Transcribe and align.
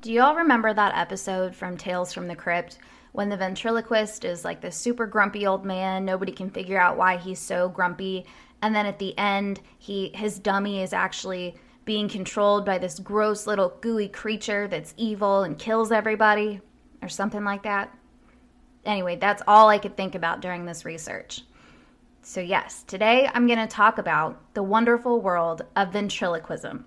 Do 0.00 0.12
you 0.12 0.22
all 0.22 0.36
remember 0.36 0.72
that 0.72 0.96
episode 0.96 1.56
from 1.56 1.76
Tales 1.76 2.12
from 2.12 2.28
the 2.28 2.36
Crypt 2.36 2.78
when 3.10 3.28
the 3.28 3.36
ventriloquist 3.36 4.24
is 4.24 4.44
like 4.44 4.60
this 4.60 4.76
super 4.76 5.06
grumpy 5.06 5.44
old 5.44 5.64
man? 5.64 6.04
Nobody 6.04 6.30
can 6.30 6.50
figure 6.50 6.80
out 6.80 6.96
why 6.96 7.16
he's 7.16 7.40
so 7.40 7.68
grumpy. 7.68 8.24
And 8.62 8.72
then 8.76 8.86
at 8.86 9.00
the 9.00 9.18
end, 9.18 9.60
he 9.76 10.12
his 10.14 10.38
dummy 10.38 10.82
is 10.82 10.92
actually 10.92 11.56
being 11.84 12.08
controlled 12.08 12.64
by 12.64 12.78
this 12.78 13.00
gross 13.00 13.44
little 13.48 13.76
gooey 13.80 14.06
creature 14.06 14.68
that's 14.68 14.94
evil 14.96 15.42
and 15.42 15.58
kills 15.58 15.90
everybody 15.90 16.60
or 17.02 17.08
something 17.08 17.42
like 17.42 17.64
that. 17.64 17.92
Anyway, 18.84 19.16
that's 19.16 19.42
all 19.48 19.68
I 19.68 19.78
could 19.78 19.96
think 19.96 20.14
about 20.14 20.40
during 20.40 20.64
this 20.64 20.84
research. 20.84 21.42
So, 22.22 22.40
yes, 22.40 22.84
today 22.84 23.28
I'm 23.34 23.48
going 23.48 23.58
to 23.58 23.66
talk 23.66 23.98
about 23.98 24.38
the 24.54 24.62
wonderful 24.62 25.20
world 25.20 25.62
of 25.74 25.92
ventriloquism. 25.92 26.84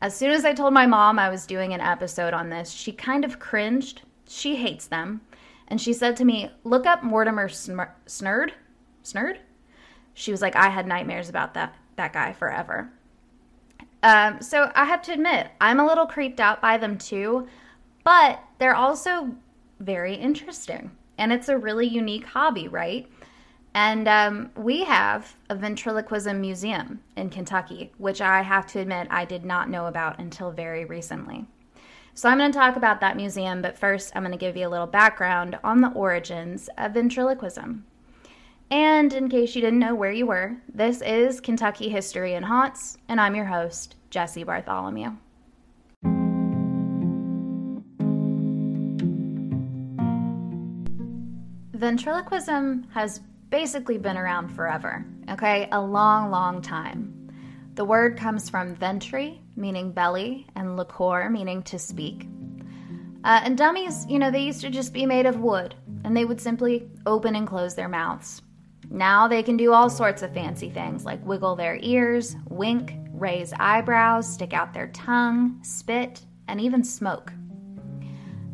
As 0.00 0.16
soon 0.16 0.30
as 0.30 0.44
I 0.44 0.54
told 0.54 0.72
my 0.72 0.86
mom 0.86 1.18
I 1.18 1.28
was 1.28 1.46
doing 1.46 1.74
an 1.74 1.80
episode 1.80 2.32
on 2.32 2.50
this, 2.50 2.70
she 2.70 2.92
kind 2.92 3.24
of 3.24 3.40
cringed. 3.40 4.02
She 4.28 4.56
hates 4.56 4.86
them. 4.86 5.20
And 5.66 5.80
she 5.80 5.92
said 5.92 6.16
to 6.16 6.24
me, 6.24 6.50
Look 6.64 6.86
up 6.86 7.02
Mortimer 7.02 7.48
Snerd. 7.48 8.50
Snerd? 9.04 9.38
She 10.14 10.30
was 10.30 10.40
like, 10.40 10.56
I 10.56 10.68
had 10.68 10.86
nightmares 10.86 11.28
about 11.28 11.54
that, 11.54 11.74
that 11.96 12.12
guy 12.12 12.32
forever. 12.32 12.90
Um, 14.02 14.40
so 14.40 14.70
I 14.74 14.84
have 14.84 15.02
to 15.02 15.12
admit, 15.12 15.48
I'm 15.60 15.80
a 15.80 15.86
little 15.86 16.06
creeped 16.06 16.40
out 16.40 16.60
by 16.60 16.78
them 16.78 16.96
too, 16.96 17.48
but 18.04 18.40
they're 18.58 18.74
also 18.76 19.34
very 19.80 20.14
interesting. 20.14 20.90
And 21.18 21.32
it's 21.32 21.48
a 21.48 21.58
really 21.58 21.86
unique 21.86 22.24
hobby, 22.24 22.68
right? 22.68 23.08
And 23.80 24.08
um, 24.08 24.50
we 24.56 24.82
have 24.82 25.36
a 25.48 25.54
ventriloquism 25.54 26.40
museum 26.40 27.00
in 27.14 27.30
Kentucky, 27.30 27.92
which 27.96 28.20
I 28.20 28.42
have 28.42 28.66
to 28.72 28.80
admit 28.80 29.06
I 29.08 29.24
did 29.24 29.44
not 29.44 29.70
know 29.70 29.86
about 29.86 30.18
until 30.18 30.50
very 30.50 30.84
recently. 30.84 31.46
So 32.12 32.28
I'm 32.28 32.38
going 32.38 32.50
to 32.50 32.58
talk 32.58 32.74
about 32.74 33.00
that 33.02 33.16
museum, 33.16 33.62
but 33.62 33.78
first 33.78 34.10
I'm 34.16 34.24
going 34.24 34.32
to 34.32 34.36
give 34.36 34.56
you 34.56 34.66
a 34.66 34.68
little 34.68 34.88
background 34.88 35.60
on 35.62 35.80
the 35.80 35.92
origins 35.92 36.68
of 36.76 36.94
ventriloquism. 36.94 37.84
And 38.68 39.12
in 39.12 39.28
case 39.28 39.54
you 39.54 39.60
didn't 39.60 39.78
know 39.78 39.94
where 39.94 40.10
you 40.10 40.26
were, 40.26 40.56
this 40.74 41.00
is 41.00 41.40
Kentucky 41.40 41.88
History 41.88 42.34
and 42.34 42.46
Haunts, 42.46 42.98
and 43.08 43.20
I'm 43.20 43.36
your 43.36 43.44
host, 43.44 43.94
Jesse 44.10 44.42
Bartholomew. 44.42 45.12
Ventriloquism 51.78 52.88
has 52.90 53.20
basically 53.50 53.98
been 53.98 54.16
around 54.16 54.48
forever, 54.48 55.04
okay? 55.30 55.68
A 55.72 55.80
long, 55.80 56.30
long 56.30 56.60
time. 56.60 57.14
The 57.74 57.84
word 57.84 58.18
comes 58.18 58.50
from 58.50 58.76
ventri, 58.76 59.40
meaning 59.56 59.92
belly, 59.92 60.46
and 60.56 60.76
liquor, 60.76 61.30
meaning 61.30 61.62
to 61.64 61.78
speak. 61.78 62.28
Uh, 63.24 63.40
and 63.44 63.56
dummies, 63.56 64.06
you 64.08 64.18
know, 64.18 64.30
they 64.30 64.42
used 64.42 64.60
to 64.60 64.70
just 64.70 64.92
be 64.92 65.06
made 65.06 65.26
of 65.26 65.40
wood, 65.40 65.74
and 66.04 66.16
they 66.16 66.24
would 66.24 66.40
simply 66.40 66.88
open 67.06 67.36
and 67.36 67.46
close 67.46 67.74
their 67.74 67.88
mouths. 67.88 68.42
Now 68.90 69.28
they 69.28 69.42
can 69.42 69.56
do 69.56 69.72
all 69.72 69.90
sorts 69.90 70.22
of 70.22 70.32
fancy 70.32 70.70
things 70.70 71.04
like 71.04 71.24
wiggle 71.26 71.56
their 71.56 71.78
ears, 71.82 72.36
wink, 72.48 72.94
raise 73.12 73.52
eyebrows, 73.58 74.32
stick 74.32 74.52
out 74.52 74.72
their 74.72 74.88
tongue, 74.88 75.58
spit, 75.62 76.22
and 76.46 76.60
even 76.60 76.82
smoke. 76.82 77.32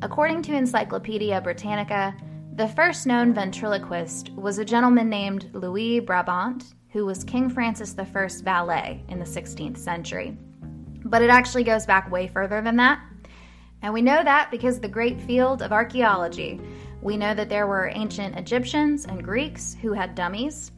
According 0.03 0.43
to 0.43 0.55
Encyclopedia 0.55 1.41
Britannica, 1.41 2.15
the 2.57 2.69
first 2.69 3.05
known 3.05 3.35
ventriloquist 3.35 4.31
was 4.35 4.59
a 4.59 4.65
gentleman 4.65 5.09
named 5.09 5.51
Louis 5.55 5.99
Brabant, 5.99 6.75
who 6.91 7.05
was 7.05 7.25
King 7.25 7.51
Francis 7.51 7.97
I's 7.99 8.41
valet 8.43 9.03
in 9.09 9.19
the 9.19 9.25
16th 9.25 9.77
century. 9.77 10.37
But 11.05 11.21
it 11.23 11.31
actually 11.31 11.65
goes 11.65 11.85
back 11.85 12.09
way 12.13 12.29
further 12.29 12.61
than 12.63 12.77
that. 12.77 13.01
And 13.83 13.93
we 13.93 14.03
know 14.03 14.23
that 14.23 14.53
because 14.53 14.79
the 14.79 14.89
great 14.89 15.21
field 15.21 15.63
of 15.63 15.73
archaeology. 15.73 16.61
We 17.03 17.17
know 17.17 17.35
that 17.35 17.49
there 17.49 17.67
were 17.67 17.91
ancient 17.93 18.39
Egyptians 18.39 19.05
and 19.05 19.25
Greeks 19.25 19.77
who 19.83 19.93
had 19.93 20.15
dummies. 20.15 20.71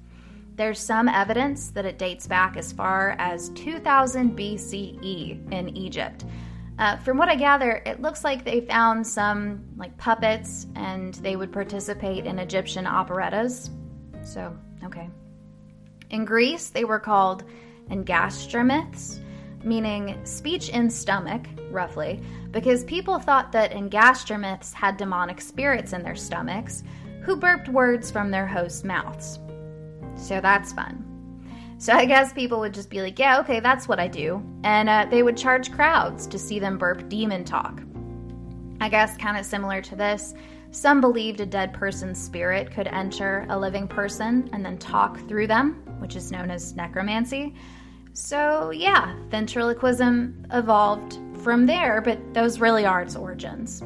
There's 0.54 0.80
some 0.80 1.10
evidence 1.10 1.68
that 1.72 1.84
it 1.84 1.98
dates 1.98 2.26
back 2.26 2.56
as 2.56 2.72
far 2.72 3.16
as 3.18 3.50
2000 3.50 4.34
BCE 4.34 5.52
in 5.52 5.76
Egypt, 5.76 6.24
uh, 6.78 6.96
from 6.98 7.16
what 7.16 7.28
I 7.28 7.36
gather, 7.36 7.82
it 7.86 8.00
looks 8.00 8.22
like 8.22 8.44
they 8.44 8.60
found 8.60 9.06
some 9.06 9.64
like 9.76 9.96
puppets 9.96 10.66
and 10.74 11.14
they 11.14 11.36
would 11.36 11.52
participate 11.52 12.26
in 12.26 12.38
Egyptian 12.38 12.86
operettas. 12.86 13.70
So, 14.22 14.56
okay. 14.84 15.08
In 16.10 16.24
Greece, 16.24 16.68
they 16.68 16.84
were 16.84 17.00
called 17.00 17.44
engastrimyths, 17.90 19.20
meaning 19.64 20.18
speech 20.24 20.68
in 20.68 20.90
stomach, 20.90 21.46
roughly, 21.70 22.20
because 22.50 22.84
people 22.84 23.18
thought 23.18 23.52
that 23.52 23.72
engastrimyths 23.72 24.74
had 24.74 24.96
demonic 24.96 25.40
spirits 25.40 25.92
in 25.92 26.02
their 26.02 26.14
stomachs 26.14 26.82
who 27.22 27.36
burped 27.36 27.68
words 27.68 28.10
from 28.10 28.30
their 28.30 28.46
host's 28.46 28.84
mouths. 28.84 29.38
So 30.14 30.40
that's 30.40 30.72
fun. 30.72 31.05
So 31.78 31.92
I 31.92 32.06
guess 32.06 32.32
people 32.32 32.58
would 32.60 32.72
just 32.72 32.88
be 32.88 33.02
like, 33.02 33.18
yeah, 33.18 33.38
okay, 33.40 33.60
that's 33.60 33.86
what 33.86 34.00
I 34.00 34.08
do. 34.08 34.42
And 34.64 34.88
uh, 34.88 35.06
they 35.10 35.22
would 35.22 35.36
charge 35.36 35.70
crowds 35.70 36.26
to 36.28 36.38
see 36.38 36.58
them 36.58 36.78
burp 36.78 37.08
demon 37.08 37.44
talk. 37.44 37.82
I 38.80 38.88
guess 38.88 39.16
kind 39.16 39.36
of 39.36 39.44
similar 39.44 39.82
to 39.82 39.96
this. 39.96 40.34
Some 40.70 41.00
believed 41.00 41.40
a 41.40 41.46
dead 41.46 41.72
person's 41.72 42.20
spirit 42.20 42.70
could 42.70 42.88
enter 42.88 43.46
a 43.50 43.58
living 43.58 43.88
person 43.88 44.48
and 44.52 44.64
then 44.64 44.78
talk 44.78 45.18
through 45.28 45.46
them, 45.46 45.82
which 46.00 46.16
is 46.16 46.32
known 46.32 46.50
as 46.50 46.74
necromancy. 46.74 47.54
So, 48.12 48.70
yeah, 48.70 49.14
ventriloquism 49.28 50.46
evolved 50.52 51.18
from 51.42 51.66
there, 51.66 52.00
but 52.00 52.18
those 52.32 52.58
really 52.58 52.86
are 52.86 53.02
its 53.02 53.16
origins. 53.16 53.82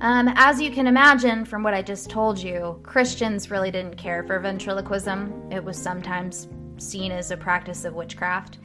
Um, 0.00 0.32
as 0.34 0.60
you 0.60 0.70
can 0.70 0.86
imagine 0.86 1.44
from 1.44 1.62
what 1.62 1.74
I 1.74 1.82
just 1.82 2.10
told 2.10 2.38
you, 2.38 2.80
Christians 2.82 3.50
really 3.50 3.70
didn't 3.70 3.96
care 3.96 4.22
for 4.24 4.38
ventriloquism. 4.38 5.52
It 5.52 5.62
was 5.62 5.76
sometimes 5.76 6.48
seen 6.82 7.12
as 7.12 7.30
a 7.30 7.36
practice 7.36 7.84
of 7.84 7.94
witchcraft. 7.94 8.58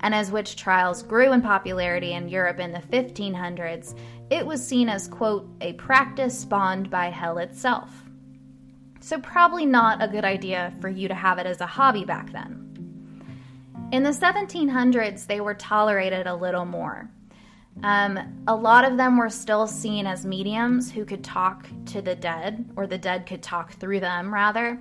And 0.00 0.14
as 0.14 0.30
witch 0.30 0.56
trials 0.56 1.02
grew 1.02 1.32
in 1.32 1.42
popularity 1.42 2.12
in 2.12 2.28
Europe 2.28 2.60
in 2.60 2.72
the 2.72 2.78
1500s, 2.78 3.96
it 4.30 4.46
was 4.46 4.66
seen 4.66 4.88
as, 4.88 5.08
quote, 5.08 5.48
a 5.60 5.72
practice 5.74 6.38
spawned 6.38 6.90
by 6.90 7.06
hell 7.06 7.38
itself. 7.38 7.90
So, 9.00 9.18
probably 9.20 9.66
not 9.66 10.02
a 10.02 10.08
good 10.08 10.24
idea 10.24 10.72
for 10.80 10.88
you 10.88 11.08
to 11.08 11.14
have 11.14 11.38
it 11.38 11.46
as 11.46 11.60
a 11.60 11.66
hobby 11.66 12.04
back 12.04 12.32
then. 12.32 12.64
In 13.92 14.02
the 14.02 14.10
1700s, 14.10 15.26
they 15.26 15.40
were 15.40 15.54
tolerated 15.54 16.26
a 16.26 16.34
little 16.34 16.64
more. 16.64 17.10
Um, 17.82 18.42
a 18.46 18.54
lot 18.54 18.84
of 18.84 18.96
them 18.96 19.16
were 19.16 19.28
still 19.28 19.66
seen 19.66 20.06
as 20.06 20.24
mediums 20.24 20.90
who 20.90 21.04
could 21.04 21.24
talk 21.24 21.68
to 21.86 22.00
the 22.00 22.14
dead, 22.14 22.70
or 22.76 22.86
the 22.86 22.98
dead 22.98 23.26
could 23.26 23.42
talk 23.42 23.72
through 23.72 24.00
them, 24.00 24.32
rather. 24.32 24.80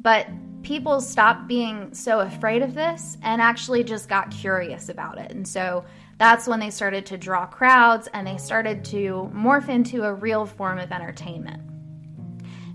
But 0.00 0.28
people 0.62 1.00
stopped 1.00 1.46
being 1.46 1.94
so 1.94 2.20
afraid 2.20 2.62
of 2.62 2.74
this 2.74 3.16
and 3.22 3.40
actually 3.40 3.84
just 3.84 4.08
got 4.08 4.30
curious 4.30 4.88
about 4.88 5.18
it. 5.18 5.30
And 5.30 5.46
so 5.46 5.84
that's 6.18 6.46
when 6.46 6.58
they 6.58 6.70
started 6.70 7.06
to 7.06 7.18
draw 7.18 7.46
crowds 7.46 8.08
and 8.12 8.26
they 8.26 8.36
started 8.36 8.84
to 8.86 9.30
morph 9.34 9.68
into 9.68 10.04
a 10.04 10.12
real 10.12 10.46
form 10.46 10.78
of 10.78 10.90
entertainment. 10.90 11.62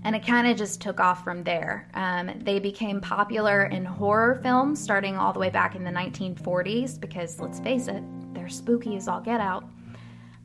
And 0.04 0.16
it 0.16 0.26
kind 0.26 0.48
of 0.48 0.56
just 0.56 0.80
took 0.80 1.00
off 1.00 1.22
from 1.22 1.44
there. 1.44 1.88
Um, 1.94 2.30
they 2.42 2.58
became 2.58 3.00
popular 3.00 3.64
in 3.66 3.84
horror 3.84 4.40
films 4.42 4.82
starting 4.82 5.16
all 5.16 5.32
the 5.32 5.38
way 5.38 5.50
back 5.50 5.76
in 5.76 5.84
the 5.84 5.90
1940s 5.90 6.98
because, 6.98 7.38
let's 7.38 7.60
face 7.60 7.88
it, 7.88 8.02
they're 8.34 8.48
spooky 8.48 8.96
as 8.96 9.06
all 9.06 9.20
get 9.20 9.40
out. 9.40 9.64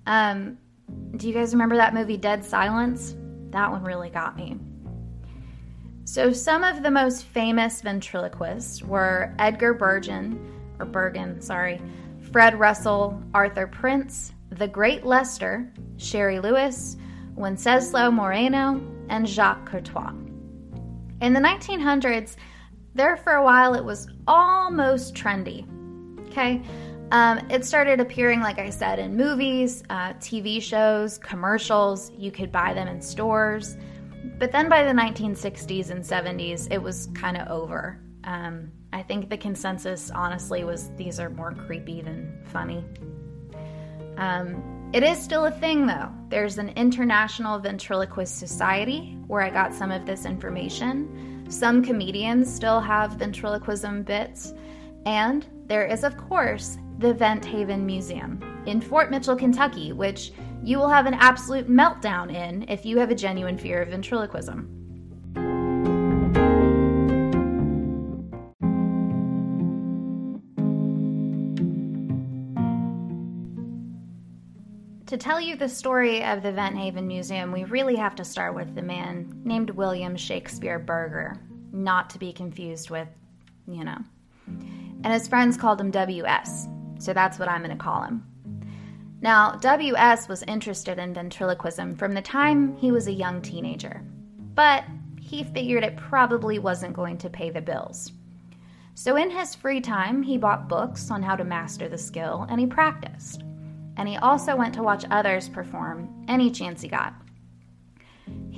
Um, 0.06 0.58
do 1.16 1.28
you 1.28 1.34
guys 1.34 1.54
remember 1.54 1.76
that 1.78 1.94
movie 1.94 2.18
Dead 2.18 2.46
Silence? 2.46 3.16
That 3.50 3.72
one 3.72 3.84
really 3.84 4.10
got 4.10 4.36
me. 4.36 4.58
So, 6.18 6.34
some 6.34 6.64
of 6.64 6.82
the 6.82 6.90
most 6.90 7.26
famous 7.26 7.80
ventriloquists 7.84 8.82
were 8.82 9.36
Edgar 9.38 9.76
Bergen, 9.76 10.52
or 10.80 10.88
Bergen, 10.88 11.40
sorry, 11.40 11.80
Fred 12.32 12.60
Russell, 12.60 13.22
Arthur 13.36 13.68
Prince, 13.68 14.34
the 14.50 14.68
Great 14.68 15.06
Lester, 15.06 15.72
Shari 15.98 16.40
Lewis, 16.40 16.98
Wenceslao 17.36 18.12
Moreno, 18.12 18.82
and 19.10 19.28
Jacques 19.28 19.70
Courtois. 19.70 20.12
In 21.22 21.34
the 21.34 21.40
1900s, 21.40 22.36
there 22.96 23.16
for 23.16 23.34
a 23.34 23.44
while 23.44 23.76
it 23.76 23.86
was 23.86 24.08
almost 24.26 25.14
trendy. 25.14 25.68
Okay, 26.30 26.64
um, 27.12 27.46
it 27.52 27.64
started 27.64 28.00
appearing, 28.00 28.40
like 28.40 28.58
I 28.58 28.72
said, 28.72 28.98
in 28.98 29.16
movies, 29.16 29.84
uh, 29.92 30.14
TV 30.14 30.64
shows, 30.64 31.20
commercials. 31.20 32.12
You 32.18 32.32
could 32.32 32.52
buy 32.52 32.74
them 32.74 32.88
in 32.88 33.04
stores. 33.04 33.78
But 34.40 34.52
then 34.52 34.70
by 34.70 34.84
the 34.84 34.92
1960s 34.92 35.90
and 35.90 36.04
70s, 36.04 36.68
it 36.72 36.82
was 36.82 37.10
kind 37.14 37.38
of 37.38 37.48
over. 37.48 38.00
Um, 38.24 38.72
I 38.94 39.04
think 39.04 39.30
the 39.30 39.38
consensus, 39.38 40.12
honestly, 40.12 40.64
was 40.64 40.90
these 40.96 41.20
are 41.20 41.30
more 41.30 41.54
creepy 41.54 42.02
than 42.02 42.42
funny. 42.46 42.84
Um, 44.18 44.90
it 44.94 45.04
is 45.04 45.22
still 45.22 45.46
a 45.46 45.52
thing, 45.52 45.86
though. 45.86 46.10
There's 46.30 46.58
an 46.58 46.70
International 46.70 47.60
Ventriloquist 47.60 48.40
Society 48.40 49.18
where 49.28 49.42
I 49.42 49.50
got 49.50 49.74
some 49.74 49.92
of 49.92 50.06
this 50.06 50.26
information. 50.26 51.46
Some 51.50 51.84
comedians 51.84 52.54
still 52.54 52.80
have 52.80 53.12
ventriloquism 53.14 54.04
bits. 54.04 54.54
And 55.06 55.46
there 55.68 55.86
is, 55.86 56.04
of 56.04 56.18
course, 56.18 56.78
the 57.00 57.14
Vent 57.14 57.46
Haven 57.46 57.86
Museum 57.86 58.42
in 58.66 58.82
Fort 58.82 59.12
Mitchell, 59.12 59.36
Kentucky, 59.36 59.94
which 59.94 60.32
you 60.64 60.78
will 60.78 60.90
have 60.90 61.06
an 61.06 61.14
absolute 61.14 61.70
meltdown 61.70 62.34
in 62.34 62.66
if 62.70 62.86
you 62.86 62.98
have 63.00 63.12
a 63.12 63.16
genuine 63.16 63.58
fear 63.58 63.82
of 63.82 63.90
ventriloquism. 63.90 64.78
To 75.08 75.16
tell 75.16 75.40
you 75.40 75.56
the 75.56 75.70
story 75.70 76.22
of 76.22 76.44
the 76.44 76.52
Vent 76.52 76.76
Haven 76.76 77.08
Museum, 77.08 77.54
we 77.54 77.64
really 77.64 77.96
have 77.96 78.14
to 78.16 78.26
start 78.26 78.54
with 78.54 78.76
the 78.76 78.82
man 78.82 79.42
named 79.46 79.70
William 79.70 80.18
Shakespeare 80.18 80.80
Berger, 80.80 81.42
not 81.72 82.10
to 82.10 82.20
be 82.20 82.34
confused 82.34 82.90
with, 82.90 83.08
you 83.68 83.86
know. 83.86 83.98
And 84.48 85.14
his 85.14 85.26
friends 85.26 85.56
called 85.56 85.80
him 85.80 85.92
WS, 85.92 86.68
so 87.00 87.14
that's 87.14 87.40
what 87.40 87.48
I'm 87.48 87.64
going 87.64 87.76
to 87.76 87.82
call 87.82 88.04
him. 88.04 88.26
Now, 89.20 89.54
W.S. 89.54 90.28
was 90.28 90.44
interested 90.44 91.00
in 91.00 91.14
ventriloquism 91.14 91.96
from 91.96 92.14
the 92.14 92.22
time 92.22 92.78
he 92.78 92.92
was 92.92 93.08
a 93.08 93.12
young 93.12 93.42
teenager, 93.42 94.04
but 94.54 94.84
he 95.20 95.44
figured 95.44 95.84
it 95.84 95.98
probably 95.98 96.60
wasn't 96.60 96.94
going 96.94 97.18
to 97.20 97.30
pay 97.30 97.50
the 97.50 97.62
bills. 97.62 98.12
So, 98.94 99.16
in 99.16 99.30
his 99.32 99.56
free 99.56 99.82
time, 99.82 100.22
he 100.22 100.38
bought 100.38 100.70
books 100.70 101.10
on 101.12 101.24
how 101.24 101.36
to 101.36 101.44
master 101.44 101.90
the 101.90 101.98
skill 101.98 102.46
and 102.50 102.60
he 102.60 102.68
practiced. 102.68 103.44
And 103.98 104.08
he 104.08 104.18
also 104.18 104.56
went 104.56 104.76
to 104.76 104.84
watch 104.84 105.06
others 105.10 105.50
perform 105.50 106.26
any 106.28 106.52
chance 106.52 106.82
he 106.82 106.88
got. 106.88 107.14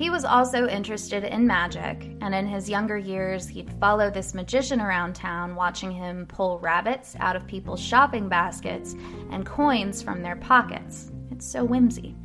He 0.00 0.08
was 0.08 0.24
also 0.24 0.66
interested 0.66 1.24
in 1.24 1.46
magic, 1.46 2.16
and 2.22 2.34
in 2.34 2.46
his 2.46 2.70
younger 2.70 2.96
years, 2.96 3.46
he'd 3.46 3.70
follow 3.78 4.10
this 4.10 4.32
magician 4.32 4.80
around 4.80 5.14
town, 5.14 5.54
watching 5.54 5.90
him 5.90 6.24
pull 6.24 6.58
rabbits 6.60 7.16
out 7.20 7.36
of 7.36 7.46
people's 7.46 7.82
shopping 7.82 8.26
baskets 8.26 8.94
and 9.30 9.44
coins 9.44 10.00
from 10.00 10.22
their 10.22 10.36
pockets. 10.36 11.12
It's 11.30 11.44
so 11.44 11.64
whimsy. 11.64 12.16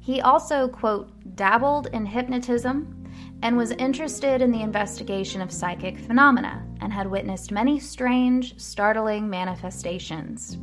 He 0.00 0.20
also, 0.20 0.66
quote, 0.66 1.12
dabbled 1.36 1.86
in 1.92 2.04
hypnotism 2.04 3.08
and 3.44 3.56
was 3.56 3.70
interested 3.70 4.42
in 4.42 4.50
the 4.50 4.62
investigation 4.62 5.40
of 5.40 5.52
psychic 5.52 6.00
phenomena 6.00 6.66
and 6.80 6.92
had 6.92 7.06
witnessed 7.06 7.52
many 7.52 7.78
strange, 7.78 8.58
startling 8.58 9.30
manifestations. 9.30 10.58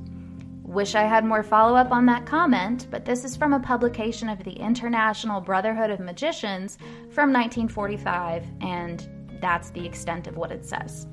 Wish 0.66 0.96
I 0.96 1.04
had 1.04 1.24
more 1.24 1.44
follow 1.44 1.76
up 1.76 1.92
on 1.92 2.08
that 2.08 2.26
comment, 2.26 2.88
but 2.90 3.06
this 3.06 3.24
is 3.24 3.38
from 3.38 3.54
a 3.54 3.60
publication 3.60 4.28
of 4.28 4.44
the 4.44 4.52
International 4.52 5.40
Brotherhood 5.40 5.92
of 5.92 6.00
Magicians 6.00 6.80
from 7.12 7.32
1945, 7.32 8.44
and 8.62 9.08
that's 9.40 9.70
the 9.70 9.86
extent 9.86 10.26
of 10.26 10.38
what 10.38 10.52
it 10.52 10.66
says. 10.66 11.06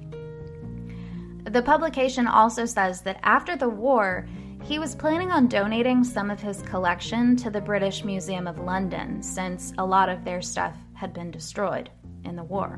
The 1.45 1.63
publication 1.63 2.27
also 2.27 2.65
says 2.65 3.03
that 3.03 3.21
after 3.25 3.55
the 3.55 3.69
war, 3.69 4.27
he 4.63 4.79
was 4.79 4.95
planning 4.95 5.31
on 5.31 5.49
donating 5.49 6.03
some 6.03 6.31
of 6.31 6.41
his 6.41 6.63
collection 6.63 7.37
to 7.37 7.51
the 7.51 7.61
British 7.61 8.05
Museum 8.05 8.47
of 8.47 8.59
London 8.59 9.23
since 9.23 9.75
a 9.77 9.85
lot 9.85 10.09
of 10.09 10.25
their 10.25 10.41
stuff 10.41 10.75
had 10.95 11.13
been 11.13 11.31
destroyed 11.31 11.91
in 12.25 12.37
the 12.37 12.45
war. 12.45 12.77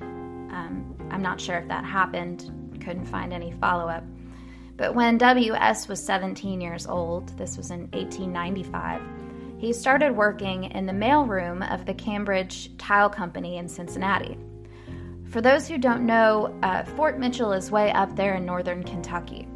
Um, 0.00 0.96
I'm 1.10 1.20
not 1.20 1.38
sure 1.38 1.58
if 1.58 1.68
that 1.68 1.84
happened, 1.84 2.50
couldn't 2.82 3.04
find 3.04 3.34
any 3.34 3.52
follow 3.52 3.86
up. 3.86 4.02
But 4.80 4.94
when 4.94 5.18
W.S. 5.18 5.88
was 5.88 6.02
17 6.02 6.58
years 6.58 6.86
old, 6.86 7.36
this 7.36 7.58
was 7.58 7.70
in 7.70 7.80
1895, 7.90 9.02
he 9.58 9.74
started 9.74 10.16
working 10.16 10.64
in 10.64 10.86
the 10.86 10.92
mailroom 10.94 11.70
of 11.70 11.84
the 11.84 11.92
Cambridge 11.92 12.74
Tile 12.78 13.10
Company 13.10 13.58
in 13.58 13.68
Cincinnati. 13.68 14.38
For 15.28 15.42
those 15.42 15.68
who 15.68 15.76
don't 15.76 16.06
know, 16.06 16.58
uh, 16.62 16.84
Fort 16.84 17.18
Mitchell 17.18 17.52
is 17.52 17.70
way 17.70 17.92
up 17.92 18.16
there 18.16 18.36
in 18.36 18.46
northern 18.46 18.82
Kentucky. 18.82 19.46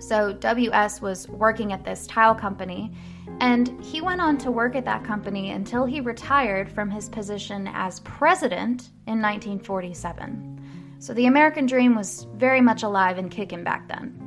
So 0.00 0.32
W.S. 0.32 1.00
was 1.00 1.28
working 1.28 1.72
at 1.72 1.84
this 1.84 2.04
tile 2.08 2.34
company, 2.34 2.90
and 3.40 3.80
he 3.80 4.00
went 4.00 4.20
on 4.20 4.38
to 4.38 4.50
work 4.50 4.74
at 4.74 4.84
that 4.86 5.04
company 5.04 5.52
until 5.52 5.84
he 5.84 6.00
retired 6.00 6.68
from 6.68 6.90
his 6.90 7.08
position 7.08 7.70
as 7.72 8.00
president 8.00 8.90
in 9.06 9.22
1947. 9.22 10.55
So 10.98 11.12
the 11.12 11.26
American 11.26 11.66
dream 11.66 11.94
was 11.94 12.26
very 12.34 12.60
much 12.60 12.82
alive 12.82 13.18
and 13.18 13.30
kicking 13.30 13.62
back 13.62 13.88
then. 13.88 14.22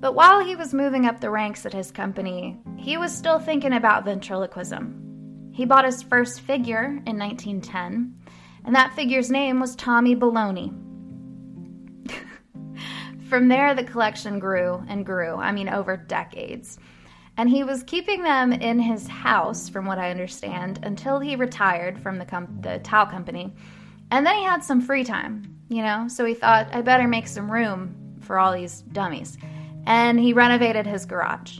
But 0.00 0.14
while 0.14 0.42
he 0.42 0.56
was 0.56 0.72
moving 0.72 1.06
up 1.06 1.20
the 1.20 1.30
ranks 1.30 1.66
at 1.66 1.74
his 1.74 1.90
company, 1.90 2.58
he 2.76 2.96
was 2.96 3.14
still 3.14 3.38
thinking 3.38 3.74
about 3.74 4.04
ventriloquism. 4.04 5.50
He 5.52 5.66
bought 5.66 5.84
his 5.84 6.02
first 6.02 6.40
figure 6.40 6.86
in 7.04 7.18
1910, 7.18 8.14
and 8.64 8.74
that 8.74 8.94
figure's 8.94 9.30
name 9.30 9.60
was 9.60 9.76
Tommy 9.76 10.16
Baloney. 10.16 10.72
From 13.28 13.48
there, 13.48 13.74
the 13.74 13.84
collection 13.84 14.38
grew 14.38 14.82
and 14.88 15.04
grew, 15.04 15.34
I 15.34 15.52
mean, 15.52 15.68
over 15.68 15.96
decades. 15.96 16.78
And 17.36 17.50
he 17.50 17.62
was 17.64 17.82
keeping 17.82 18.22
them 18.22 18.52
in 18.52 18.78
his 18.78 19.06
house, 19.06 19.68
from 19.68 19.86
what 19.86 19.98
I 19.98 20.10
understand, 20.10 20.80
until 20.82 21.20
he 21.20 21.36
retired 21.36 21.98
from 21.98 22.18
the, 22.18 22.24
com- 22.24 22.58
the 22.60 22.80
towel 22.80 23.06
company 23.06 23.54
and 24.10 24.26
then 24.26 24.36
he 24.36 24.44
had 24.44 24.64
some 24.64 24.80
free 24.80 25.04
time, 25.04 25.56
you 25.68 25.82
know, 25.82 26.08
so 26.08 26.24
he 26.24 26.34
thought, 26.34 26.68
I 26.72 26.82
better 26.82 27.06
make 27.06 27.28
some 27.28 27.50
room 27.50 27.94
for 28.20 28.38
all 28.38 28.52
these 28.52 28.82
dummies. 28.82 29.38
And 29.86 30.18
he 30.20 30.32
renovated 30.32 30.86
his 30.86 31.06
garage. 31.06 31.58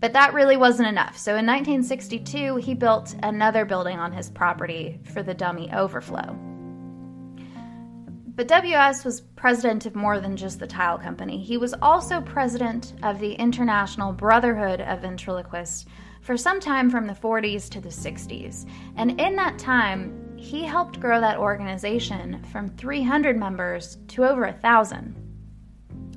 But 0.00 0.14
that 0.14 0.34
really 0.34 0.56
wasn't 0.56 0.88
enough. 0.88 1.16
So 1.16 1.32
in 1.32 1.46
1962, 1.46 2.56
he 2.56 2.74
built 2.74 3.14
another 3.22 3.64
building 3.64 3.98
on 3.98 4.12
his 4.12 4.30
property 4.30 4.98
for 5.12 5.22
the 5.22 5.34
dummy 5.34 5.72
overflow. 5.72 6.36
But 8.34 8.48
WS 8.48 9.04
was 9.04 9.20
president 9.20 9.86
of 9.86 9.94
more 9.94 10.18
than 10.18 10.36
just 10.36 10.58
the 10.58 10.66
tile 10.66 10.98
company. 10.98 11.42
He 11.42 11.58
was 11.58 11.74
also 11.82 12.20
president 12.20 12.94
of 13.02 13.20
the 13.20 13.34
International 13.34 14.12
Brotherhood 14.12 14.80
of 14.80 15.02
Ventriloquists 15.02 15.84
for 16.22 16.36
some 16.36 16.58
time 16.58 16.88
from 16.88 17.06
the 17.06 17.12
40s 17.12 17.68
to 17.70 17.80
the 17.80 17.90
60s. 17.90 18.66
And 18.96 19.20
in 19.20 19.36
that 19.36 19.58
time, 19.58 20.21
he 20.42 20.64
helped 20.64 20.98
grow 20.98 21.20
that 21.20 21.38
organization 21.38 22.42
from 22.50 22.68
300 22.70 23.38
members 23.38 23.98
to 24.08 24.24
over 24.24 24.46
a 24.46 24.52
thousand. 24.52 25.14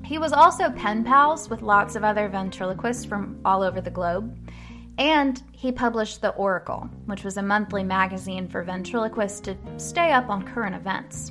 He 0.04 0.18
was 0.18 0.32
also 0.32 0.68
pen 0.70 1.04
pals 1.04 1.48
with 1.48 1.62
lots 1.62 1.94
of 1.94 2.02
other 2.02 2.28
ventriloquists 2.28 3.04
from 3.04 3.38
all 3.44 3.62
over 3.62 3.80
the 3.80 3.90
globe, 3.90 4.36
and 4.98 5.40
he 5.52 5.70
published 5.70 6.22
The 6.22 6.30
Oracle, 6.30 6.90
which 7.04 7.22
was 7.22 7.36
a 7.36 7.42
monthly 7.42 7.84
magazine 7.84 8.48
for 8.48 8.64
ventriloquists 8.64 9.38
to 9.40 9.56
stay 9.76 10.10
up 10.10 10.28
on 10.28 10.42
current 10.42 10.74
events. 10.74 11.30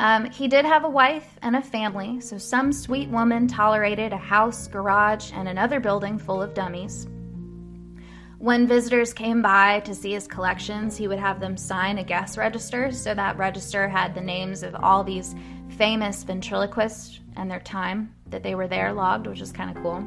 Um, 0.00 0.24
he 0.24 0.48
did 0.48 0.64
have 0.64 0.82
a 0.82 0.90
wife 0.90 1.38
and 1.42 1.54
a 1.54 1.62
family, 1.62 2.20
so 2.20 2.36
some 2.36 2.72
sweet 2.72 3.08
woman 3.10 3.46
tolerated 3.46 4.12
a 4.12 4.16
house, 4.16 4.66
garage, 4.66 5.30
and 5.32 5.46
another 5.46 5.78
building 5.78 6.18
full 6.18 6.42
of 6.42 6.52
dummies. 6.52 7.06
When 8.44 8.66
visitors 8.66 9.14
came 9.14 9.40
by 9.40 9.80
to 9.86 9.94
see 9.94 10.12
his 10.12 10.28
collections, 10.28 10.98
he 10.98 11.08
would 11.08 11.18
have 11.18 11.40
them 11.40 11.56
sign 11.56 11.96
a 11.96 12.04
guest 12.04 12.36
register. 12.36 12.92
So 12.92 13.14
that 13.14 13.38
register 13.38 13.88
had 13.88 14.14
the 14.14 14.20
names 14.20 14.62
of 14.62 14.76
all 14.82 15.02
these 15.02 15.34
famous 15.78 16.22
ventriloquists 16.24 17.20
and 17.36 17.50
their 17.50 17.60
time 17.60 18.14
that 18.28 18.42
they 18.42 18.54
were 18.54 18.68
there 18.68 18.92
logged, 18.92 19.26
which 19.26 19.40
is 19.40 19.50
kind 19.50 19.74
of 19.74 19.82
cool. 19.82 20.04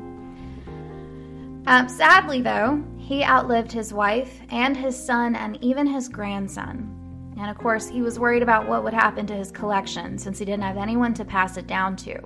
Um, 1.66 1.90
sadly, 1.90 2.44
though, 2.44 2.84
he 3.00 3.24
outlived 3.24 3.72
his 3.72 3.92
wife 3.92 4.40
and 4.50 4.78
his 4.78 4.96
son 4.96 5.36
and 5.36 5.58
even 5.64 5.88
his 5.88 6.08
grandson. 6.08 7.34
And 7.40 7.50
of 7.50 7.58
course, 7.58 7.88
he 7.88 8.04
was 8.04 8.20
worried 8.20 8.44
about 8.44 8.68
what 8.68 8.84
would 8.84 8.94
happen 8.94 9.26
to 9.26 9.36
his 9.36 9.50
collection 9.50 10.16
since 10.20 10.38
he 10.38 10.46
didn't 10.46 10.62
have 10.62 10.78
anyone 10.78 11.16
to 11.16 11.26
pass 11.26 11.58
it 11.58 11.66
down 11.66 11.96
to. 11.96 12.20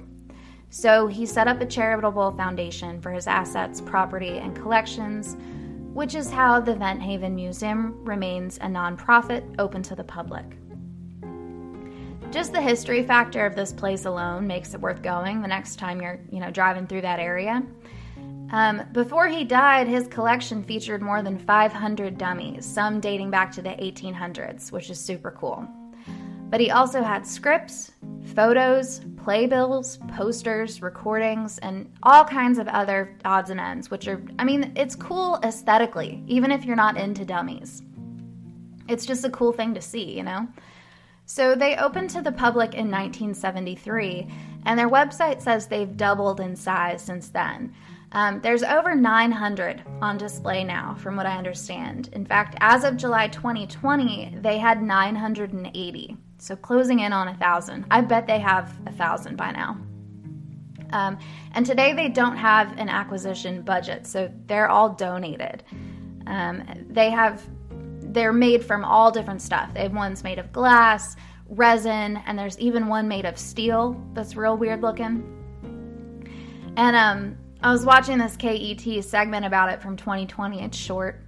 So 0.71 1.07
he 1.07 1.25
set 1.25 1.47
up 1.47 1.61
a 1.61 1.65
charitable 1.65 2.31
foundation 2.31 2.99
for 2.99 3.11
his 3.11 3.27
assets, 3.27 3.79
property, 3.79 4.39
and 4.39 4.53
collections 4.53 5.37
which 5.93 6.15
is 6.15 6.29
how 6.29 6.59
the 6.59 6.75
Vent 6.75 7.01
Haven 7.01 7.35
Museum 7.35 8.03
remains 8.05 8.57
a 8.57 8.67
nonprofit 8.67 9.43
open 9.59 9.83
to 9.83 9.95
the 9.95 10.03
public. 10.03 10.45
Just 12.31 12.53
the 12.53 12.61
history 12.61 13.03
factor 13.03 13.45
of 13.45 13.55
this 13.55 13.73
place 13.73 14.05
alone 14.05 14.47
makes 14.47 14.73
it 14.73 14.79
worth 14.79 15.01
going 15.01 15.41
the 15.41 15.47
next 15.49 15.77
time 15.77 16.01
you're, 16.01 16.19
you 16.31 16.39
know, 16.39 16.49
driving 16.49 16.87
through 16.87 17.01
that 17.01 17.19
area. 17.19 17.61
Um, 18.51 18.83
before 18.93 19.27
he 19.27 19.43
died, 19.43 19.87
his 19.87 20.07
collection 20.07 20.63
featured 20.63 21.01
more 21.01 21.21
than 21.21 21.37
500 21.37 22.17
dummies, 22.17 22.65
some 22.65 22.99
dating 22.99 23.31
back 23.31 23.51
to 23.53 23.61
the 23.61 23.69
1800s, 23.69 24.71
which 24.71 24.89
is 24.89 24.99
super 24.99 25.31
cool. 25.31 25.67
But 26.51 26.59
he 26.59 26.69
also 26.69 27.01
had 27.01 27.25
scripts, 27.25 27.93
photos, 28.35 28.99
playbills, 29.23 29.97
posters, 30.09 30.81
recordings, 30.81 31.57
and 31.59 31.89
all 32.03 32.25
kinds 32.25 32.59
of 32.59 32.67
other 32.67 33.15
odds 33.23 33.49
and 33.49 33.59
ends, 33.59 33.89
which 33.89 34.07
are, 34.09 34.21
I 34.37 34.43
mean, 34.43 34.73
it's 34.75 34.93
cool 34.93 35.39
aesthetically, 35.43 36.21
even 36.27 36.51
if 36.51 36.65
you're 36.65 36.75
not 36.75 36.97
into 36.97 37.23
dummies. 37.23 37.83
It's 38.89 39.05
just 39.05 39.23
a 39.23 39.29
cool 39.29 39.53
thing 39.53 39.73
to 39.75 39.81
see, 39.81 40.17
you 40.17 40.23
know? 40.23 40.45
So 41.25 41.55
they 41.55 41.77
opened 41.77 42.09
to 42.11 42.21
the 42.21 42.33
public 42.33 42.73
in 42.73 42.91
1973, 42.91 44.27
and 44.65 44.77
their 44.77 44.89
website 44.89 45.41
says 45.41 45.67
they've 45.67 45.95
doubled 45.95 46.41
in 46.41 46.57
size 46.57 47.01
since 47.01 47.29
then. 47.29 47.73
Um, 48.11 48.41
there's 48.41 48.63
over 48.63 48.93
900 48.93 49.83
on 50.01 50.17
display 50.17 50.65
now, 50.65 50.95
from 50.95 51.15
what 51.15 51.25
I 51.25 51.37
understand. 51.37 52.09
In 52.11 52.25
fact, 52.25 52.57
as 52.59 52.83
of 52.83 52.97
July 52.97 53.29
2020, 53.29 54.39
they 54.41 54.57
had 54.57 54.83
980. 54.83 56.17
So 56.41 56.55
closing 56.55 57.01
in 57.01 57.13
on 57.13 57.27
a 57.27 57.35
thousand. 57.35 57.85
I 57.91 58.01
bet 58.01 58.25
they 58.25 58.39
have 58.39 58.73
a 58.87 58.91
thousand 58.91 59.37
by 59.37 59.51
now. 59.51 59.77
Um, 60.91 61.19
and 61.53 61.63
today 61.63 61.93
they 61.93 62.09
don't 62.09 62.35
have 62.35 62.79
an 62.79 62.89
acquisition 62.89 63.61
budget, 63.61 64.07
so 64.07 64.27
they're 64.47 64.67
all 64.67 64.89
donated. 64.89 65.63
Um, 66.25 66.63
they 66.89 67.11
have 67.11 67.47
they're 68.11 68.33
made 68.33 68.65
from 68.65 68.83
all 68.83 69.11
different 69.11 69.39
stuff. 69.39 69.71
They 69.75 69.83
have 69.83 69.93
ones 69.93 70.23
made 70.23 70.39
of 70.39 70.51
glass, 70.51 71.15
resin, 71.47 72.17
and 72.25 72.39
there's 72.39 72.57
even 72.57 72.87
one 72.87 73.07
made 73.07 73.25
of 73.25 73.37
steel 73.37 74.03
that's 74.13 74.35
real 74.35 74.57
weird 74.57 74.81
looking. 74.81 75.23
And 76.75 76.95
um, 76.95 77.37
I 77.61 77.71
was 77.71 77.85
watching 77.85 78.17
this 78.17 78.35
KET 78.35 79.03
segment 79.03 79.45
about 79.45 79.71
it 79.71 79.79
from 79.79 79.95
2020. 79.95 80.63
It's 80.63 80.75
short. 80.75 81.23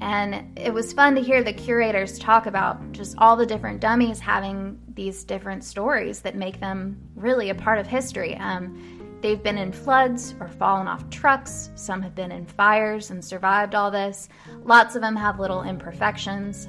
And 0.00 0.58
it 0.58 0.72
was 0.72 0.92
fun 0.92 1.14
to 1.14 1.20
hear 1.20 1.42
the 1.42 1.52
curators 1.52 2.18
talk 2.18 2.46
about 2.46 2.92
just 2.92 3.14
all 3.18 3.36
the 3.36 3.44
different 3.44 3.80
dummies 3.80 4.18
having 4.18 4.78
these 4.94 5.24
different 5.24 5.62
stories 5.62 6.20
that 6.20 6.34
make 6.34 6.58
them 6.58 6.98
really 7.14 7.50
a 7.50 7.54
part 7.54 7.78
of 7.78 7.86
history. 7.86 8.36
Um, 8.38 9.18
they've 9.20 9.42
been 9.42 9.58
in 9.58 9.72
floods 9.72 10.34
or 10.40 10.48
fallen 10.48 10.88
off 10.88 11.08
trucks. 11.10 11.70
Some 11.74 12.00
have 12.00 12.14
been 12.14 12.32
in 12.32 12.46
fires 12.46 13.10
and 13.10 13.22
survived 13.22 13.74
all 13.74 13.90
this. 13.90 14.30
Lots 14.64 14.94
of 14.94 15.02
them 15.02 15.16
have 15.16 15.38
little 15.38 15.62
imperfections. 15.62 16.68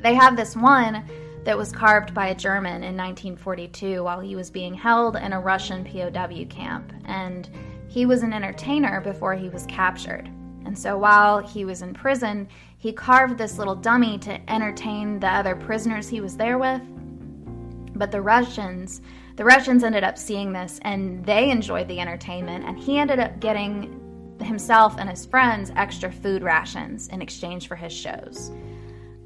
They 0.00 0.14
have 0.14 0.36
this 0.36 0.56
one 0.56 1.04
that 1.44 1.56
was 1.56 1.70
carved 1.70 2.12
by 2.14 2.28
a 2.28 2.34
German 2.34 2.82
in 2.82 2.96
1942 2.96 4.02
while 4.02 4.20
he 4.20 4.34
was 4.34 4.50
being 4.50 4.74
held 4.74 5.16
in 5.16 5.32
a 5.32 5.40
Russian 5.40 5.84
POW 5.84 6.44
camp. 6.50 6.92
And 7.04 7.48
he 7.86 8.06
was 8.06 8.22
an 8.22 8.32
entertainer 8.32 9.00
before 9.00 9.34
he 9.34 9.48
was 9.48 9.64
captured. 9.66 10.28
And 10.68 10.78
so 10.78 10.98
while 10.98 11.38
he 11.38 11.64
was 11.64 11.80
in 11.80 11.94
prison, 11.94 12.46
he 12.76 12.92
carved 12.92 13.38
this 13.38 13.56
little 13.56 13.74
dummy 13.74 14.18
to 14.18 14.50
entertain 14.50 15.18
the 15.18 15.26
other 15.26 15.56
prisoners 15.56 16.10
he 16.10 16.20
was 16.20 16.36
there 16.36 16.58
with. 16.58 16.82
But 17.94 18.10
the 18.10 18.20
Russians, 18.20 19.00
the 19.36 19.46
Russians 19.46 19.82
ended 19.82 20.04
up 20.04 20.18
seeing 20.18 20.52
this 20.52 20.78
and 20.82 21.24
they 21.24 21.48
enjoyed 21.48 21.88
the 21.88 22.00
entertainment 22.00 22.66
and 22.66 22.78
he 22.78 22.98
ended 22.98 23.18
up 23.18 23.40
getting 23.40 24.36
himself 24.42 24.96
and 24.98 25.08
his 25.08 25.24
friends 25.24 25.72
extra 25.74 26.12
food 26.12 26.42
rations 26.42 27.08
in 27.08 27.22
exchange 27.22 27.66
for 27.66 27.74
his 27.74 27.92
shows. 27.92 28.52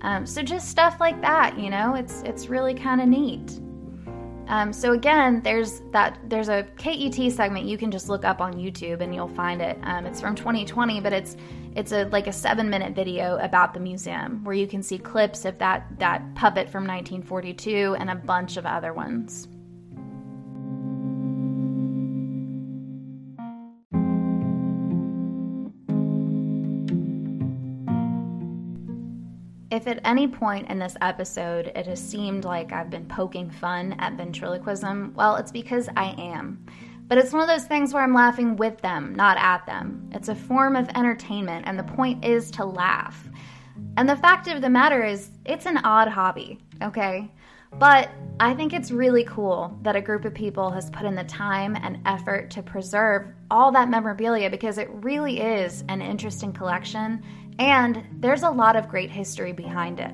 Um, 0.03 0.25
so 0.25 0.43
just 0.43 0.69
stuff 0.69 1.01
like 1.01 1.21
that, 1.23 1.59
you 1.59 1.71
know, 1.71 1.97
it's 1.97 2.23
it's 2.23 2.47
really 2.47 2.73
kind 2.73 3.01
of 3.01 3.09
neat. 3.09 3.59
Um, 4.53 4.71
so 4.71 4.93
again, 4.93 5.41
there's 5.41 5.81
that 5.93 6.19
there's 6.29 6.51
a 6.51 6.65
KET 6.77 7.33
segment 7.33 7.65
you 7.65 7.79
can 7.79 7.91
just 7.91 8.11
look 8.11 8.23
up 8.23 8.43
on 8.43 8.53
YouTube 8.53 9.01
and 9.01 9.15
you'll 9.15 9.27
find 9.27 9.63
it. 9.63 9.79
Um, 9.83 10.05
it's 10.05 10.21
from 10.21 10.35
2020, 10.35 11.01
but 11.01 11.11
it's 11.11 11.39
it's 11.75 11.93
a 11.93 12.05
like 12.11 12.27
a 12.27 12.35
seven 12.35 12.69
minute 12.69 12.95
video 12.95 13.39
about 13.39 13.73
the 13.73 13.81
museum 13.81 14.45
where 14.45 14.55
you 14.55 14.67
can 14.67 14.83
see 14.83 14.99
clips 14.99 15.47
of 15.47 15.57
that 15.57 15.87
that 16.01 16.35
puppet 16.35 16.69
from 16.69 16.87
1942 16.87 17.97
and 17.99 18.11
a 18.11 18.15
bunch 18.15 18.59
of 18.59 18.67
other 18.67 18.93
ones. 18.93 19.49
If 29.73 29.87
at 29.87 30.01
any 30.05 30.29
point 30.29 30.69
in 30.69 30.79
this 30.79 30.99
episode 31.01 31.73
it 31.75 31.87
has 31.87 31.99
seemed 31.99 32.45
like 32.45 32.75
I've 32.75 32.91
been 32.91 33.07
poking 33.07 33.49
fun 33.49 33.95
at 33.99 34.13
ventriloquism, 34.19 35.15
well, 35.17 35.37
it's 35.37 35.51
because 35.51 35.89
I 35.97 36.15
am. 36.19 36.67
But 37.09 37.17
it's 37.17 37.33
one 37.33 37.41
of 37.41 37.49
those 37.49 37.65
things 37.65 37.95
where 37.95 38.03
I'm 38.03 38.13
laughing 38.13 38.57
with 38.57 38.79
them, 38.83 39.15
not 39.15 39.39
at 39.39 39.65
them. 39.65 40.11
It's 40.13 40.29
a 40.29 40.35
form 40.35 40.77
of 40.77 40.91
entertainment, 40.91 41.65
and 41.67 41.79
the 41.79 41.85
point 41.85 42.23
is 42.23 42.51
to 42.51 42.67
laugh. 42.67 43.27
And 43.97 44.07
the 44.07 44.17
fact 44.17 44.47
of 44.47 44.61
the 44.61 44.69
matter 44.69 45.07
is, 45.07 45.31
it's 45.47 45.65
an 45.65 45.79
odd 45.79 46.09
hobby, 46.09 46.59
okay? 46.83 47.31
But 47.79 48.11
I 48.41 48.53
think 48.53 48.75
it's 48.75 48.91
really 48.91 49.25
cool 49.25 49.79
that 49.81 49.97
a 49.97 50.03
group 50.03 50.27
of 50.27 50.35
people 50.35 50.71
has 50.71 50.91
put 50.91 51.07
in 51.07 51.15
the 51.15 51.25
time 51.25 51.77
and 51.77 51.99
effort 52.05 52.51
to 52.51 52.63
preserve 52.63 53.27
all 53.51 53.73
that 53.73 53.89
memorabilia 53.89 54.51
because 54.51 54.77
it 54.77 54.91
really 54.91 55.41
is 55.41 55.83
an 55.89 56.03
interesting 56.03 56.53
collection 56.53 57.23
and 57.59 58.05
there's 58.21 58.43
a 58.43 58.51
lot 58.51 58.77
of 58.77 58.89
great 58.89 59.11
history 59.11 59.53
behind 59.53 60.01
it. 60.01 60.13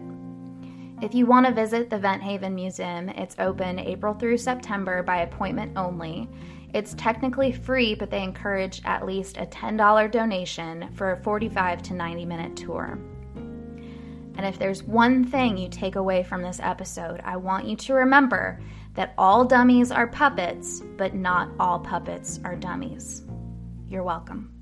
If 1.00 1.14
you 1.14 1.26
want 1.26 1.46
to 1.46 1.52
visit 1.52 1.90
the 1.90 1.98
Vent 1.98 2.22
Haven 2.22 2.54
Museum, 2.54 3.08
it's 3.10 3.36
open 3.38 3.78
April 3.78 4.14
through 4.14 4.38
September 4.38 5.02
by 5.02 5.18
appointment 5.18 5.76
only. 5.76 6.28
It's 6.74 6.94
technically 6.94 7.52
free, 7.52 7.94
but 7.94 8.10
they 8.10 8.22
encourage 8.22 8.82
at 8.84 9.06
least 9.06 9.36
a 9.36 9.46
$10 9.46 10.10
donation 10.10 10.92
for 10.94 11.12
a 11.12 11.22
45 11.22 11.82
to 11.82 11.94
90 11.94 12.24
minute 12.26 12.56
tour. 12.56 12.98
And 13.36 14.46
if 14.46 14.58
there's 14.58 14.82
one 14.82 15.24
thing 15.24 15.56
you 15.56 15.68
take 15.68 15.96
away 15.96 16.22
from 16.22 16.42
this 16.42 16.60
episode, 16.60 17.20
I 17.24 17.36
want 17.36 17.66
you 17.66 17.76
to 17.76 17.94
remember 17.94 18.60
that 18.94 19.14
all 19.16 19.44
dummies 19.44 19.90
are 19.90 20.06
puppets, 20.06 20.80
but 20.96 21.14
not 21.14 21.50
all 21.58 21.78
puppets 21.78 22.40
are 22.44 22.56
dummies. 22.56 23.24
You're 23.88 24.04
welcome. 24.04 24.57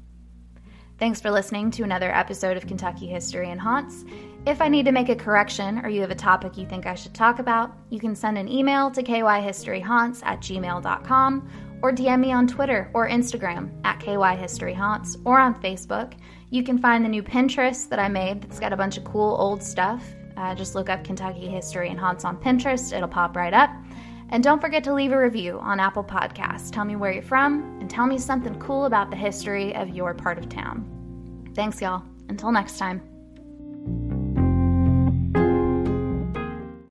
Thanks 0.99 1.21
for 1.21 1.31
listening 1.31 1.71
to 1.73 1.83
another 1.83 2.11
episode 2.11 2.57
of 2.57 2.67
Kentucky 2.67 3.07
History 3.07 3.51
and 3.51 3.61
Haunts. 3.61 4.07
If 4.47 4.63
I 4.63 4.69
need 4.69 4.87
to 4.87 4.93
make 4.93 5.11
a 5.11 5.15
correction 5.15 5.85
or 5.85 5.91
you 5.91 6.01
have 6.01 6.11
a 6.11 6.15
topic 6.15 6.57
you 6.57 6.67
think 6.67 6.87
I 6.87 6.95
should 6.95 7.13
talk 7.13 7.39
about, 7.39 7.77
you 7.91 8.01
can 8.01 8.15
send 8.17 8.39
an 8.39 8.49
email 8.49 8.91
to 8.93 9.03
kyhistoryhaunts 9.03 10.25
at 10.25 10.41
gmail.com 10.41 11.51
or 11.83 11.93
DM 11.93 12.21
me 12.21 12.33
on 12.33 12.47
Twitter 12.47 12.91
or 12.95 13.11
Instagram 13.11 13.79
at 13.85 14.01
kyhistoryhaunts 14.01 15.21
or 15.27 15.39
on 15.39 15.61
Facebook. 15.61 16.15
You 16.49 16.63
can 16.63 16.79
find 16.79 17.05
the 17.05 17.11
new 17.11 17.23
Pinterest 17.23 17.91
that 17.91 17.99
I 17.99 18.09
made 18.09 18.41
that's 18.41 18.59
got 18.59 18.73
a 18.73 18.77
bunch 18.77 18.97
of 18.97 19.05
cool 19.05 19.37
old 19.39 19.63
stuff. 19.63 20.03
Uh, 20.39 20.55
just 20.55 20.75
look 20.75 20.89
up 20.89 21.05
Kentucky 21.05 21.47
History 21.47 21.91
and 21.91 22.01
Haunts 22.01 22.25
on 22.25 22.39
Pinterest, 22.39 22.97
it'll 22.97 23.07
pop 23.07 23.37
right 23.37 23.53
up. 23.53 23.71
And 24.29 24.43
don't 24.43 24.61
forget 24.61 24.85
to 24.85 24.95
leave 24.95 25.13
a 25.13 25.19
review 25.19 25.59
on 25.61 25.81
Apple 25.81 26.05
Podcasts. 26.05 26.71
Tell 26.71 26.85
me 26.85 26.97
where 26.97 27.13
you're 27.13 27.23
from 27.23 27.79
and 27.81 27.89
tell 27.89 28.07
me 28.07 28.19
something 28.19 28.59
cool 28.59 28.87
about 28.87 29.11
the 29.11 29.17
history 29.17 29.75
of 29.75 29.91
your 29.91 30.15
part 30.15 30.39
of 30.39 30.49
town. 30.49 31.53
Thanks, 31.55 31.81
y'all. 31.81 32.03
Until 32.29 32.51
next 32.51 32.79
time. 32.79 33.16